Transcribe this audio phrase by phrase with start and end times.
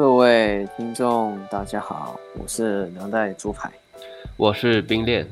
[0.00, 3.70] 各位听众，大家好，我是两代猪排，
[4.38, 5.28] 我是冰恋，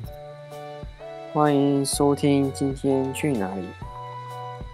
[1.32, 3.66] 欢迎收听今天去哪里？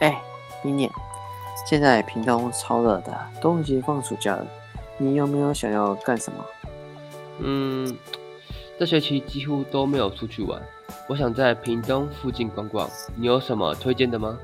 [0.00, 0.20] 哎，
[0.64, 0.90] 冰恋，
[1.64, 4.44] 现在屏东超热的，都已经放暑假了，
[4.98, 6.44] 你有没有想要干什么？
[7.38, 7.96] 嗯，
[8.76, 10.60] 这学期几乎都没有出去玩，
[11.08, 14.36] 我想在屏东附近逛逛，你有什么推荐的吗？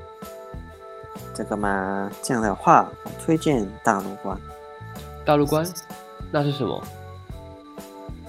[1.34, 4.40] 这个嘛，这样的话，我推荐大陆关。
[5.24, 5.66] 大陆关，
[6.30, 6.82] 那是什么？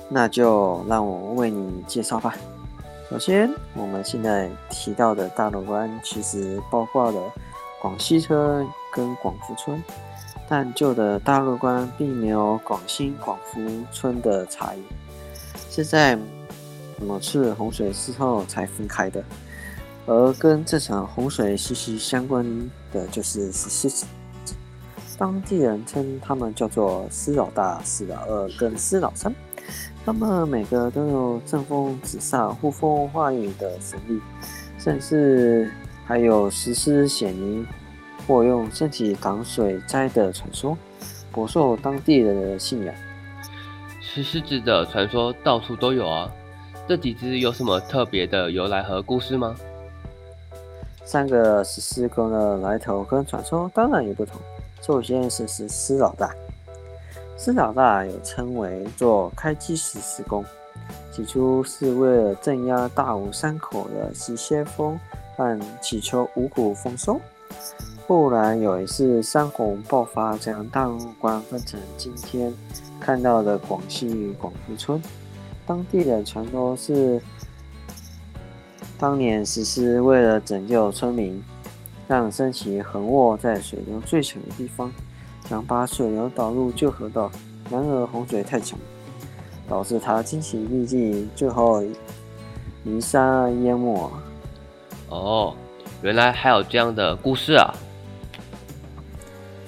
[0.10, 2.36] 那就让我为你介绍吧。
[3.10, 7.22] 首先，我们现在提到的大陆关，其实包括了
[7.82, 9.82] 广西车跟广福村，
[10.48, 13.60] 但旧的大陆关并没有广西广福
[13.92, 14.84] 村的差异，
[15.70, 16.18] 是在
[17.00, 19.24] 某次洪水之后才分开的。
[20.08, 22.46] 而跟这场洪水息息相关
[22.92, 24.06] 的就是石狮子。
[25.22, 29.32] 当地人称他们叫做狮老大、狮老二跟狮老三，
[30.04, 34.20] 他们每个都有正风止煞、呼风唤雨的神力，
[34.80, 35.72] 甚至
[36.08, 37.64] 还有石狮显灵
[38.28, 40.76] 或用身体挡水灾的传说，
[41.32, 42.96] 颇受当地人的信仰。
[44.02, 46.32] 石狮子的传说到处都有啊，
[46.88, 49.56] 这几只有什么特别的由来和故事吗？
[51.06, 54.42] 三个石狮公的来头跟传说当然也不同。
[54.82, 56.34] 首先是是狮老大，
[57.38, 60.44] 石老大有称为做开基石狮工，
[61.14, 65.00] 起初是为了镇压大武山口的急先锋，
[65.38, 67.22] 但祈求五谷丰收。
[68.08, 72.52] 后来有一次山洪爆发，将大陆关分成今天
[73.00, 75.02] 看到的广西广福村。
[75.68, 77.22] 当地的传说是，
[78.98, 81.42] 当年石狮为了拯救村民。
[82.12, 84.92] 让升旗横卧在水流最浅的地方，
[85.48, 87.32] 想把水流导入旧河道。
[87.70, 88.78] 然而洪水太强，
[89.66, 91.82] 导致他精疲力尽，最后
[92.84, 94.12] 泥沙淹没。
[95.08, 95.56] 哦，
[96.02, 97.74] 原来还有这样的故事啊！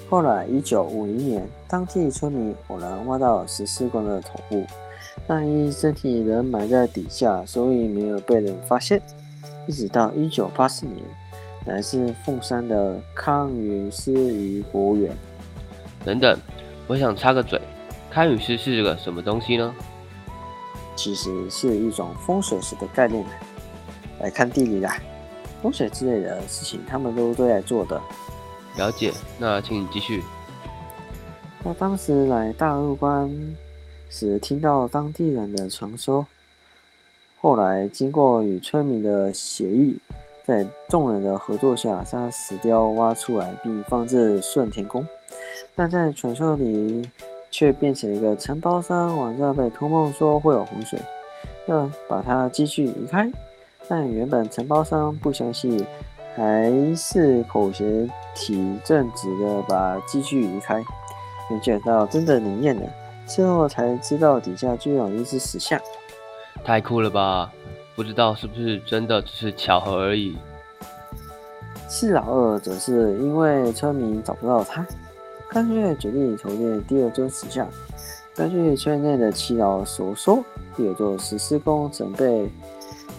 [0.09, 4.66] 后来，一九五零年，当地村民偶然挖到十四公的头部，
[5.26, 9.02] 但因身体仍埋在底下，所以没有被人发现。
[9.66, 10.98] 一直到一九八四年。
[11.66, 15.16] 乃是凤山的康云狮鱼博物园。
[16.03, 16.38] 等等，
[16.88, 17.62] 我想插个嘴，
[18.12, 19.73] 康云狮是个什么东西呢？
[20.96, 23.25] 其实是一种风水师的概念。
[24.19, 24.97] 来看地理啦，
[25.62, 28.00] 风水之类的事情，他们都都在做的。
[28.78, 30.22] 了解，那请你继续。
[31.63, 33.29] 那当时来大陆关
[34.09, 36.28] 时，听到当地人的传说，
[37.40, 39.97] 后来经过与村民的协议。
[40.46, 45.08] 在众人的合作下，将石雕挖出来，并放置顺天宫。
[45.76, 47.09] 但在传说里，
[47.50, 49.18] 却变成一个承包商。
[49.18, 51.00] 晚上被托梦说会有洪水，
[51.68, 53.32] 要把它继续移开。
[53.88, 55.86] 但原本承包商不相信，
[56.36, 60.84] 还是口嫌体正直的把积具移开。
[61.50, 62.90] 没想到真的灵验了，
[63.28, 65.80] 之后才知道底下居然有一只石像。
[66.64, 67.52] 太酷了吧！
[67.96, 70.36] 不知道是不是真的，只是巧合而已。
[71.90, 74.86] 狮老二则是因为村民找不到他，
[75.48, 77.68] 干脆决定筹建第二尊石像。
[78.36, 80.44] 根据村内的七老所说，
[80.76, 82.50] 第二座石狮宫曾被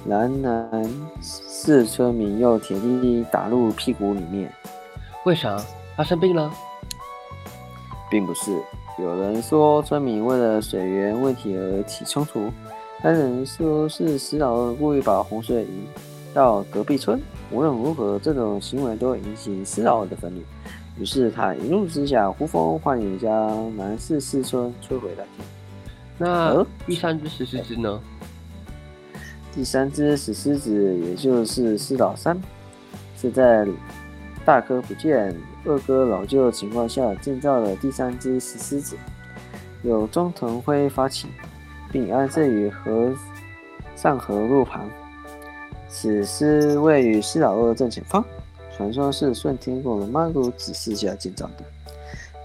[0.05, 0.91] 南南
[1.21, 4.53] 四村民用铁钉打入屁股里面。
[5.25, 5.57] 为啥？
[5.97, 6.53] 他生病了？
[8.11, 8.51] 并不是，
[8.99, 12.51] 有人说村民为了水源问题而起冲突。
[13.05, 15.87] 还有人说是石老二故意把洪水引
[16.33, 17.21] 到隔壁村，
[17.51, 20.41] 无论如何，这种行为都会引起石老二的愤怒。
[20.99, 25.25] 于是他一怒之下呼风唤雨，将南四四村摧毁了。
[26.17, 28.01] 那第三只石狮子呢？
[29.53, 32.41] 第三只石狮子，也就是石老三，
[33.19, 33.69] 是在
[34.47, 35.37] 大哥不见、
[35.67, 38.97] 二哥老旧的情况下建造了第三只石狮子，
[39.83, 41.29] 由庄腾辉发起。
[41.95, 43.15] 并安置于河
[43.95, 44.91] 上河路旁，
[45.89, 48.25] 此狮位于狮老二正前方。
[48.77, 51.65] 传说是顺天宫的妈祖指示下建造的。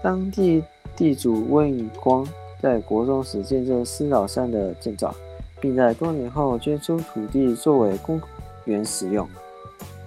[0.00, 0.62] 当地
[0.94, 2.24] 地主温光
[2.62, 5.12] 在国中时见证狮老山的建造，
[5.60, 8.20] 并在多年后捐出土地作为公
[8.66, 9.28] 园使用。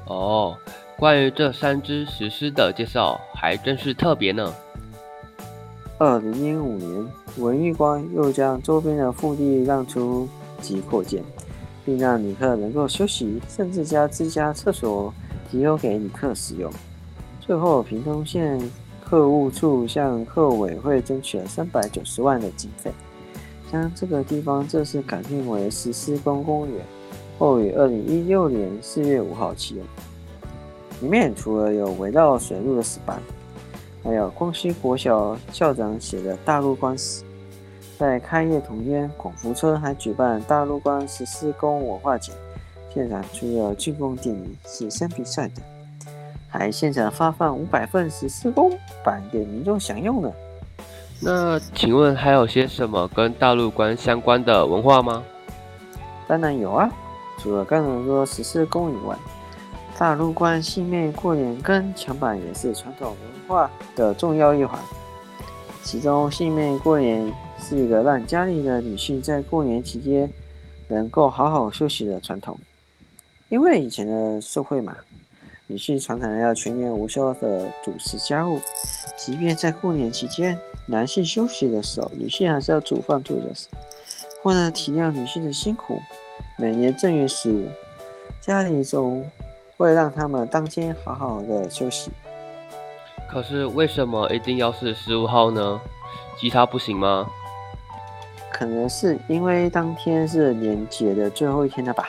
[0.07, 0.57] 哦，
[0.97, 4.53] 关于这三只石狮的介绍还真是特别呢。
[5.99, 7.07] 二零零五年，
[7.37, 10.27] 文玉光又将周边的腹地让出
[10.59, 11.23] 及扩建，
[11.85, 15.13] 并让旅客能够休息，甚至将自家厕所
[15.49, 16.69] 提供给旅客使用。
[17.39, 18.59] 最后，屏东县
[19.05, 22.91] 客务处向客委会争取了三百九十万的经费，
[23.71, 26.83] 将这个地方正式改名为十四公公园，
[27.37, 29.85] 后于二零一六年四月五号启用。
[31.01, 33.21] 里面除了有围绕水路的石板，
[34.03, 37.23] 还有光熙国小校长写的大陆观史。
[37.97, 42.33] 在开业同天，广福村还举办大陆观十四宫文化节，
[42.93, 45.63] 现场除了进贡典礼、写生比赛等，
[46.49, 48.71] 还现场发放五百份十四宫
[49.05, 50.31] 版给民众享用呢。
[51.21, 55.23] 那请问还有些什么跟大陆观相关的文化吗？
[56.27, 56.91] 当然有啊，
[57.37, 59.15] 除了刚才说十四宫以外，
[59.97, 64.79] 大陆观信面过年跟抢板也是传统文化的重要一环。
[65.83, 70.29] 其中信妹过年是一个让家里的女性在过年期间
[70.87, 72.57] 能够好好休息的传统。
[73.49, 74.95] 因为以前的社会嘛，
[75.67, 78.59] 女性常常要全年无休的主持家务，
[79.15, 80.57] 即便在过年期间，
[80.87, 83.67] 男性休息的时候，女性还是要煮饭做家事。
[84.43, 85.99] 为了体谅女性的辛苦，
[86.57, 87.67] 每年正月十五，
[88.41, 89.23] 家里总
[89.83, 92.09] 会让他们当天好好的休息。
[93.29, 95.81] 可是为什么一定要是十五号呢？
[96.39, 97.27] 其他不行吗？
[98.49, 102.07] 可能是因为当天是年节的最后一天了吧。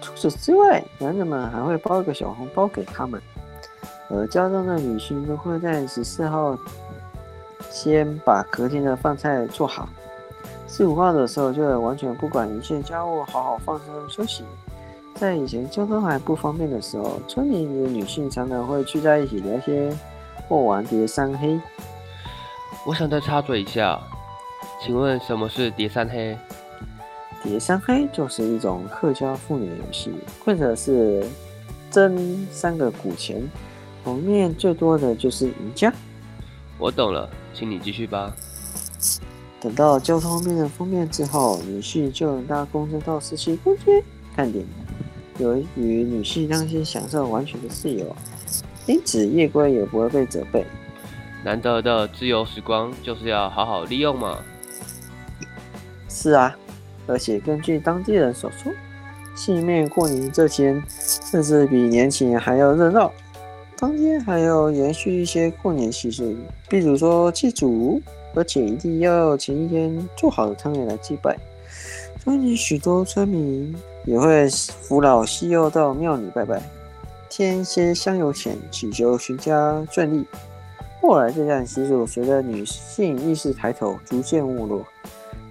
[0.00, 3.20] 除此之外，男人们还会包一个小红包给他们，
[4.08, 6.56] 而家中的女性都会在十四号
[7.68, 9.88] 先把隔天的饭菜做好，
[10.68, 14.44] 十五号的时候就完全不管一切家务，好好放松休息。
[15.18, 19.94] 在以前交通还不方便的时候，村里的女性常常会聚在一起聊天。
[20.48, 21.60] 或玩叠三黑，
[22.86, 24.00] 我想再插嘴一下，
[24.82, 26.34] 请问什么是叠三黑？
[27.42, 30.10] 叠三黑就是一种客家妇女的游戏，
[30.42, 31.22] 规则是
[31.90, 33.46] 争三个古钱，
[34.02, 35.92] 红面最多的就是赢家。
[36.78, 38.34] 我懂了，请你继续吧。
[39.60, 44.02] 等到交通变得方便之后，女性就能搭公车到十七公街
[44.34, 44.70] 看电影，
[45.38, 48.14] 由于女性当天享受完全的自由。
[48.86, 50.64] 因此，夜归也不会被责备。
[51.44, 54.38] 难得的自由时光，就是要好好利用嘛。
[56.08, 56.56] 是啊，
[57.06, 58.72] 而且根据当地人所说，
[59.36, 63.12] 信面过年这天甚至比年前还要热闹。
[63.78, 66.34] 当天还要延续一些过年习俗，
[66.68, 68.02] 比如说祭祖，
[68.34, 71.38] 而且一定要前一天做好的汤圆来祭拜。
[72.24, 73.72] 所以许多村民
[74.04, 76.62] 也会扶老携幼到庙里拜拜。
[77.28, 80.24] 添些香油钱，祈求全家顺利。
[81.00, 84.82] 后来这项习俗随着女性意识抬头，逐渐没落。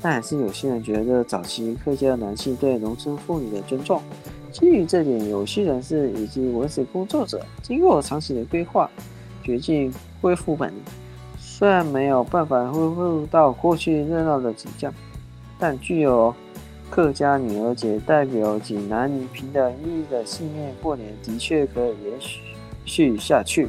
[0.02, 4.02] 但还是有些人觉得，早期客家男性对农村妇女的尊重。
[4.52, 8.90] 基于这点，有些人士以及文史工作者经过长期的规划，
[9.44, 10.84] 决定恢复本年。
[11.40, 14.94] 虽然没有办法恢复到过去热闹的景象，
[15.60, 16.34] 但具有。
[16.90, 22.14] 客家女儿节代表仅男女平等意义的信念过年，的确可以延
[22.86, 23.68] 续下去。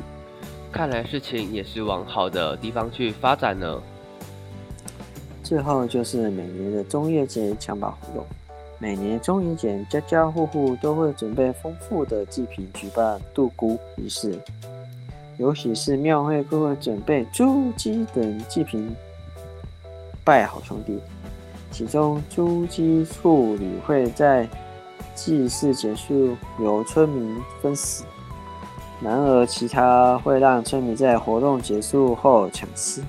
[0.73, 3.82] 看来事情也是往好的地方去发展呢。
[5.43, 8.26] 最后就是每年的中元节抢宝活动。
[8.79, 14.39] 每年中元节，家家户户都会准备丰富的祭品，举办渡孤仪式。
[15.37, 18.89] 尤其是庙会都会准备猪、鸡等祭品，
[20.25, 21.01] 拜好兄弟。
[21.70, 24.48] 其中，猪鸡处理会在
[25.15, 28.05] 祭祀结束由村民分食；
[29.01, 33.03] 然而，其他会让村民在活动结束后抢吃。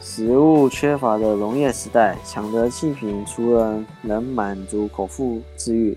[0.00, 5.96] 食物缺乏的农业时代，抢得祭品除了能满足口腹之欲，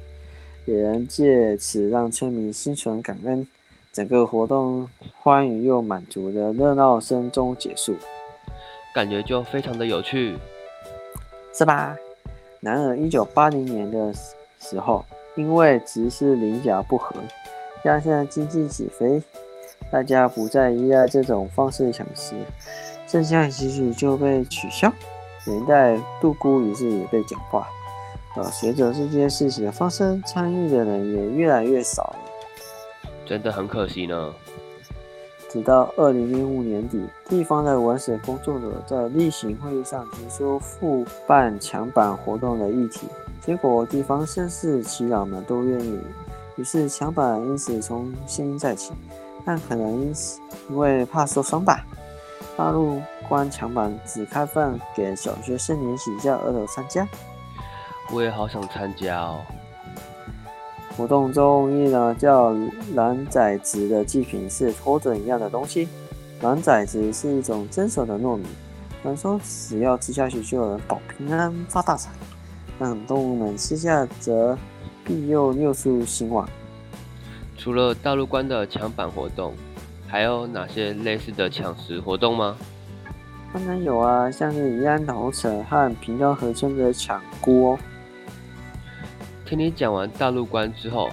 [0.66, 3.48] 也能借此让村民心存感恩。
[3.94, 4.88] 整个活动
[5.20, 7.96] 欢愉又满足的热闹声中结束，
[8.94, 10.38] 感觉就非常的有趣。
[11.54, 11.96] 是吧？
[12.60, 14.14] 然而，一九八零年的
[14.60, 15.04] 时候，
[15.36, 17.16] 因为直司领奖不合，
[17.84, 19.22] 加上经济起飞，
[19.92, 22.36] 大家不再依赖这种方式抢食，
[23.08, 24.92] 这项习俗就被取消，
[25.46, 27.68] 连带渡姑仪式也被简化。
[28.38, 32.16] 呃随着这件事情的发生，参与的人也越来越少了，
[33.26, 34.34] 真的很可惜呢。
[35.52, 43.06] 直到二零零五年底，地方的文史工作者在例行会议上提出复办墙板活动的议题，
[43.42, 46.00] 结果地方绅士、耆老们都愿意，
[46.56, 48.94] 于是墙板因此重新再起。
[49.44, 50.40] 但可能因此
[50.70, 51.86] 因为怕受伤吧，
[52.56, 57.06] 大陆关墙板只开放给小学生年级以下儿童参加。
[58.14, 59.42] 我也好想参加哦。
[61.02, 62.56] 活动中，一呢叫
[62.94, 65.88] 蓝仔子的祭品是拖着一样的东西，
[66.42, 68.46] 蓝崽子是一种蒸熟的糯米，
[69.02, 72.12] 传说只要吃下去就能保平安发大财，
[72.78, 74.56] 让动物们吃下则
[75.04, 76.48] 庇佑六畜兴旺。
[77.58, 79.56] 除了大陆关的抢板活动，
[80.08, 82.56] 还有哪些类似的抢食活动吗？
[83.52, 87.80] 当然有啊，像是宜安头城和屏东河村的抢锅哦。
[89.52, 91.10] 听你讲完大陆观之后，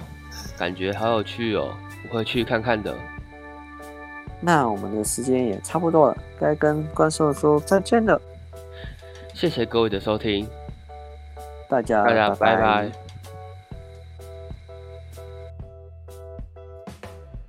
[0.57, 1.75] 感觉好有趣哦，
[2.09, 2.95] 我会去看看的。
[4.39, 8.17] 那我们的时间也差不多了，该跟观众说再见了。
[9.33, 10.47] 谢谢各位的收听，
[11.67, 12.55] 大家大家拜拜。
[12.55, 13.08] 拜拜。